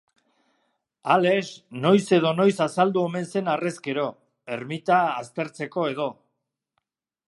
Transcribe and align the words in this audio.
Alex 1.15 1.43
noiz 1.83 2.01
edo 2.17 2.33
noiz 2.39 2.57
azaldu 2.67 3.05
omen 3.11 3.29
zen 3.35 3.53
harrezkero, 3.55 4.09
ermita 4.59 5.03
aztertzeko 5.23 5.91
edo. 5.93 6.13